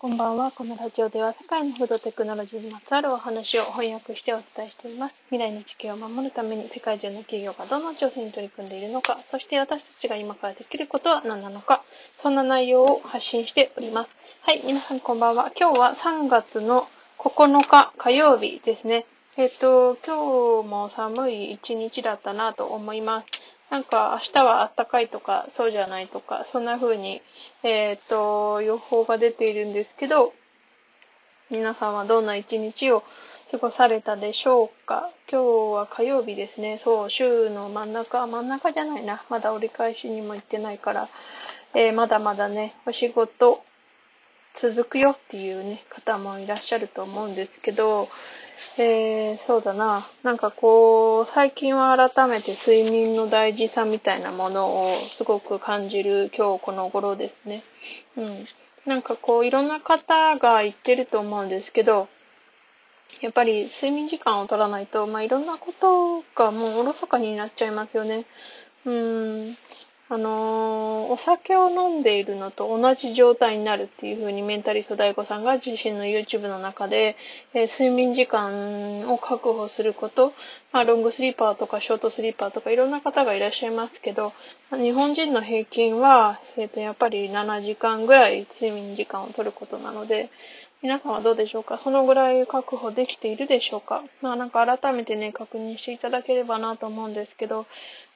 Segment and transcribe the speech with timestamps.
[0.00, 0.50] こんばんは。
[0.50, 5.14] このラジオでは世界のフードテクノロジーにまつわるお話を翻訳してお伝えしています。
[5.28, 11.84] 未来の地球を守るために世界中の企業がどんな挑戦に取り組んでいるのか、そして私たちが今からできることは何なのか、
[12.22, 14.10] そんな内容を発信しております。
[14.40, 15.52] はい、皆さんこんばんは。
[15.54, 16.88] 今日は3月の
[17.18, 19.04] 9日火曜日ですね。
[19.36, 23.26] えっ、と、今日も寒い一日だったなと思います。
[23.70, 27.22] なんか明日は暖かいとかそうじゃないとか、そんな風に、
[27.62, 30.32] えっ、ー、と、予報が出ているんですけど、
[31.50, 33.04] 皆さんはどんな一日を
[33.50, 35.10] 過ごされたでしょうか？
[35.30, 35.44] 今日
[35.74, 36.80] は火曜日ですね。
[36.82, 39.24] そう、週の真ん中、真ん中じゃないな。
[39.28, 41.08] まだ折り返しにも行ってないから、
[41.74, 43.62] えー、まだまだね、お仕事
[44.56, 48.08] 続くよっていうね、方もいらっしゃると思うんですけど、
[48.78, 50.06] えー、そうだな。
[50.22, 57.62] なんかこう、最近は改めて睡眠の大事さみたいなものをすごく感じる今日この頃ですね。
[58.16, 58.46] うん。
[58.86, 62.08] なんかこう、いろんな方が言ってると思うんですけど、
[63.20, 68.24] やっぱり睡眠時間を取らないと、まあ、いろんなことがもうおろそかになっちゃいますよね。
[68.86, 69.56] うん。
[70.12, 77.14] あのー、お酒を飲んでいるのと同じ状態になるっていう風にメンタリスト DAIGO さんが自身の YouTube の中で、
[77.54, 80.32] えー、睡眠時間を確保すること、
[80.72, 84.32] まあ、ロングスリーパーとかショートスリーパーとかいろんな方がいらっしゃいますけど、
[84.72, 90.28] 日本人の平均は、えー、とやっぱり7時間ぐらい睡眠時間を取ることなので、
[90.82, 91.78] 皆さんはどうでしょうか？
[91.84, 94.02] そのぐらい確保できているでしょうか？
[94.22, 97.66] まあなんか改めてね、確認していただければなと思うんですけど、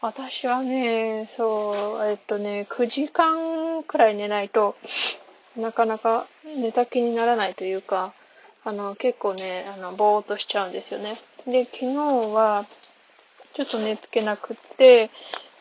[0.00, 4.76] 私はね、そう、えっとね、9時間くらい寝ないと
[5.58, 6.26] なかなか
[6.56, 8.14] 寝た気にならないというか、
[8.64, 11.18] あの、結構ね、あの、ぼーっとしちゃうんですよね。
[11.46, 11.96] で、昨日
[12.32, 12.64] は、
[13.54, 15.10] ちょっと寝つけなくって、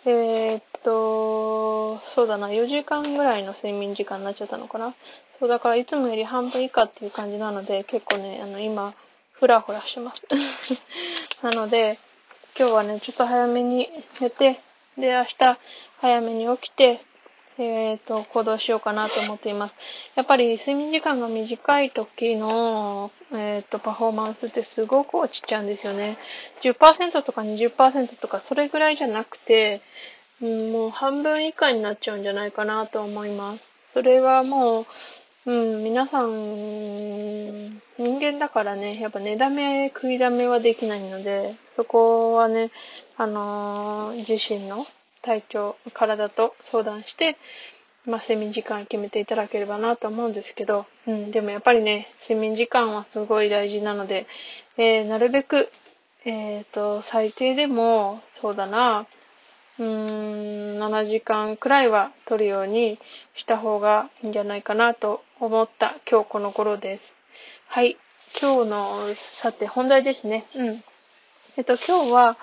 [0.06, 4.94] えー、っと、そうだな、4時間ぐらいの睡眠時間になっちゃったのかな。
[5.40, 8.94] そう、だからいつもより半分以下っていう感じなので、結構ね、あの、今、
[9.31, 10.22] ふらふらしてます。
[11.42, 12.00] なので、
[12.58, 14.59] 今日はね、ちょっと早めに寝て、
[14.97, 15.59] で、明日、
[16.00, 17.02] 早めに起きて、
[17.57, 19.75] えっ、ー、と、行動しようかなと思っています。
[20.16, 26.18] やっぱり睡眠時間が短い時の、えっ、ー、と、パフォーマンスってすごく落ちちゃうんですよね。
[26.63, 29.81] 10%とか20%とかそれぐらいじゃなくて、
[30.44, 33.62] うん、もう半分以下になっちゃうんじゃないかなと思います。
[33.94, 34.86] それはも
[35.46, 36.30] う、うん、皆さん、
[37.98, 42.72] 人間だからね、やっぱ寝だめ、食いだめはできないので、そこはね、
[43.16, 44.86] あのー、自身の
[45.22, 47.38] 体調、体と相談して、
[48.06, 54.28] まあ、睡眠時間決めていただければなと思うんですけど、うん、でもやっぱりね、睡眠時間はすごい大事なので、
[54.75, 55.70] えー、なるべく、
[56.25, 59.08] えっ、ー、と、最低でも、そうだな、
[59.79, 63.00] うーん、7時間くらいは取るように
[63.35, 67.13] した方がいいんじゃないかなと思った今日この頃です。
[67.67, 67.97] はい。
[68.39, 70.45] 今日の、さて本題ですね。
[70.56, 70.83] うん。
[71.56, 72.38] えっと、今日は、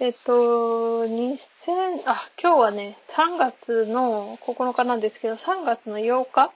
[0.00, 6.52] えっと、2000、あ、今日はね、3月の9日なんですけど、3月の8日、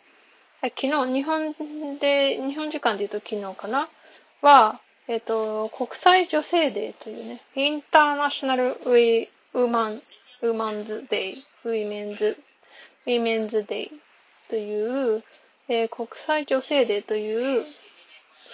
[0.62, 1.54] 昨日、日本
[1.98, 3.88] で、日本時間で言うと昨日かな
[4.42, 13.90] は、えっと、国際女性デーというね、 International We-Woman、Woman's Day、Women's、Women's Day
[14.48, 15.22] という、
[15.68, 17.64] えー、国際女性デーという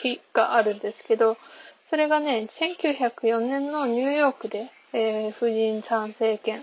[0.03, 1.37] 日があるんですけど、
[1.91, 6.63] それがね、1904年のニューヨークで、えー、婦人参政権、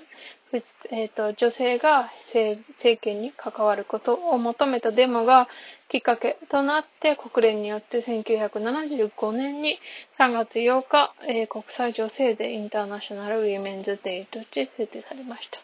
[0.92, 2.62] えーと、女性が政
[3.02, 5.48] 権に関わることを求めたデモが
[5.90, 9.80] きっかけとなって国連によって1975年に
[10.20, 15.60] 3月8日、えー、国際女性デインターナショナルウィメンズデーとして制定されました。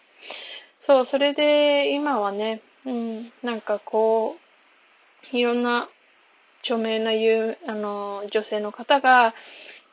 [0.87, 4.37] そう、それで今はね、うん、なんかこ
[5.33, 5.89] う、いろんな
[6.63, 9.33] 著名なう、あの女性の方が、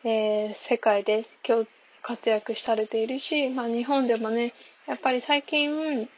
[0.04, 1.66] えー、世界で共
[2.02, 4.54] 活躍されているし、まあ日本でもね、
[4.86, 6.08] やっぱり最近、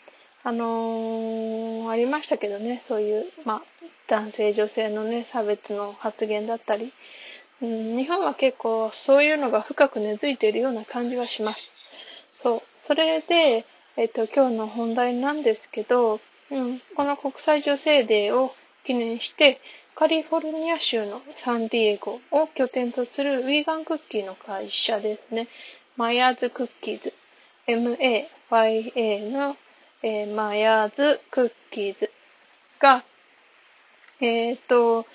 [0.42, 3.62] あのー、ありましたけどね、そういう、まあ、
[4.08, 6.92] 男性女性のね、差別の発言だったり、
[7.62, 11.60] うん、日本は結構そういうのが深く根付いているような感じはします。
[12.42, 12.62] そう。
[12.86, 13.66] それで、
[13.96, 18.54] えっと、今日の本題なんですけど、うん、この国際女性デーを
[18.90, 19.60] 記念して、
[19.94, 25.46] カリフォルニア州のサンディエゴを拠点とするウィーガンクッキーの会社ですね。
[25.96, 27.14] マヤーズクッキーズ
[27.68, 29.56] MAYA の、
[30.02, 32.10] えー、マヤーズクッキーズ
[32.80, 33.04] が、
[34.20, 35.06] えっ、と、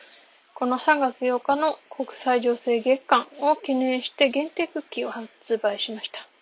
[0.54, 5.28] この3月8日の国際女性月間を記念して限定クッキーを発
[5.62, 6.34] 売しました。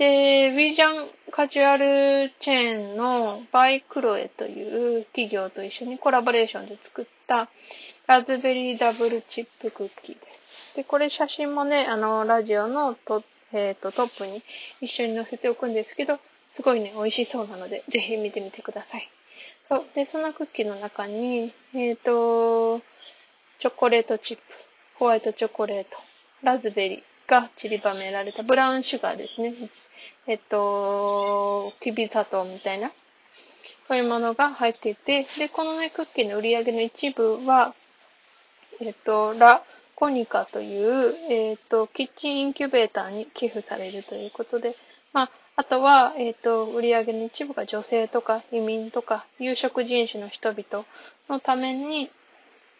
[0.00, 7.50] で、ウィージャンカジュアルチェーンのバイクロエという企業と一緒にコラボレーションで作った
[8.06, 10.20] ラズベリーダブルチップクッキーで
[10.72, 10.76] す。
[10.76, 14.42] で、これ写真もね、あの、ラジオのと、えっ、ー、と、トップに
[14.80, 16.18] 一緒に載せておくんですけど、
[16.56, 19.06] すごいね、美味しそうなので、ぜひ見てみてください。
[19.68, 19.84] そう。
[19.94, 22.80] で、そのクッキーの中に、えっ、ー、と、
[23.60, 24.42] チョコレートチップ、
[24.94, 25.90] ホワイトチョコレート、
[26.42, 29.54] ラズベリーが散りばめられたブラウンシュガーですね。
[30.26, 32.90] えっと、きび砂糖みたいな、
[33.86, 37.74] そういうものが入っていて、で、このね、クッキーの売り上げの一部は、
[38.80, 39.62] えっと、ラ・
[39.94, 44.74] コニカという、えっと、キッチンインキュベーターに寄付されるということで、
[45.12, 50.86] まあ、あとは、えっ、と、売り上げの一部が女性とか移民とか有色人種の人々
[51.28, 52.10] のために、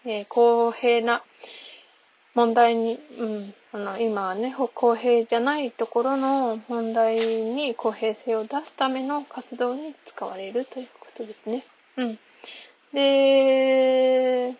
[0.05, 1.23] えー、公平な
[2.35, 11.65] 問題に、うん、あの、今はね、公平じゃないところの問題に公平性を出すための活動に使われるということですね。
[11.97, 12.19] うん。
[12.93, 14.57] で、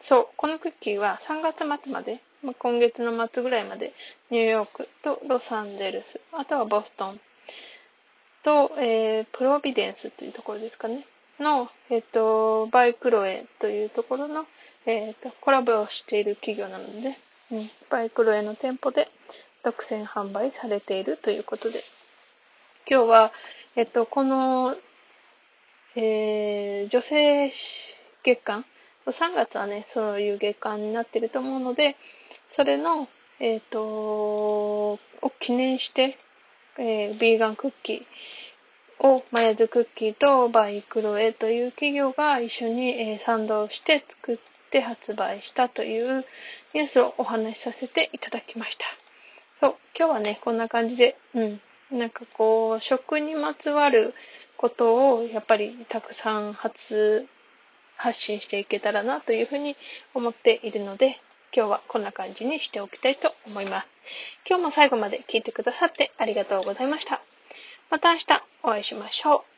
[0.00, 3.92] そう、このクッキーは3月末まで、まあ、今月の末ぐらいまで
[4.30, 7.20] ニューヨークとロサンゼルス、あとはボストン
[8.44, 11.04] と、えー、プロビデンスというところですかね。
[11.40, 14.46] の、えっ、ー、と、バイクロエというところの、
[14.86, 17.16] えっ、ー、と、コラボをしている企業なので、うん、
[17.90, 19.08] バイクロエの店舗で
[19.64, 21.82] 独占販売されているということで、
[22.90, 23.32] 今日は、
[23.74, 24.76] えっ、と、この、
[25.94, 27.52] えー、女性
[28.22, 28.66] 月間、
[29.06, 31.96] 3月はね、そういう月間になってると思うので、
[32.54, 33.08] それの、
[33.40, 34.98] えっ、と、を
[35.40, 36.18] 記念して、
[36.78, 46.24] えー、ビーガンクッキーを、マヤズクッキーとバイクロエという企業が一緒に、賛同して作っって発売したという
[46.74, 48.84] ニュースをお話しさせていただきました。
[49.60, 51.60] そう、今日はね、こんな感じで、うん、
[51.90, 54.14] なんかこう、食にまつわる
[54.58, 57.26] ことをやっぱりたくさん発、
[57.96, 59.76] 発信していけたらなというふうに
[60.14, 61.20] 思っているので、
[61.56, 63.86] 今日はこんな感じにしておきたいと思います。
[64.46, 67.22] 今日も最後まで聞いてくださってありがとうございました。
[67.90, 69.57] また明日お会いしましょう。